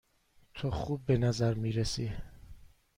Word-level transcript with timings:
تو 0.53 0.71
خوب 0.71 1.05
به 1.05 1.17
نظر 1.17 1.53
می 1.53 1.71
رسی. 1.71 2.11